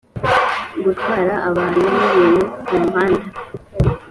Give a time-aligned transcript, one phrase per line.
[0.83, 3.27] gutwara abantu n’ ibintu mu muhanda